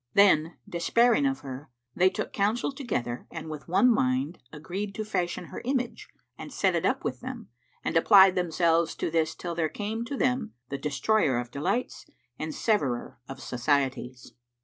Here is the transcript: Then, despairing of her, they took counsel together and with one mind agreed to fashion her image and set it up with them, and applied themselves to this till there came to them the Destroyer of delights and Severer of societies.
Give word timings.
Then, 0.15 0.55
despairing 0.67 1.27
of 1.27 1.41
her, 1.41 1.69
they 1.95 2.09
took 2.09 2.33
counsel 2.33 2.71
together 2.71 3.27
and 3.29 3.51
with 3.51 3.67
one 3.67 3.87
mind 3.91 4.39
agreed 4.51 4.95
to 4.95 5.05
fashion 5.05 5.43
her 5.53 5.61
image 5.63 6.09
and 6.39 6.51
set 6.51 6.73
it 6.73 6.87
up 6.87 7.03
with 7.03 7.19
them, 7.21 7.49
and 7.83 7.95
applied 7.95 8.33
themselves 8.33 8.95
to 8.95 9.11
this 9.11 9.35
till 9.35 9.53
there 9.53 9.69
came 9.69 10.03
to 10.05 10.17
them 10.17 10.53
the 10.69 10.79
Destroyer 10.79 11.37
of 11.37 11.51
delights 11.51 12.07
and 12.39 12.51
Severer 12.55 13.19
of 13.29 13.39
societies. 13.39 14.33